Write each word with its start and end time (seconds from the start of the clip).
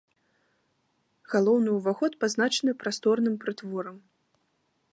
Галоўны 1.33 1.69
уваход 1.79 2.11
пазначаны 2.23 2.71
прасторным 2.85 3.35
прытворам. 3.45 3.97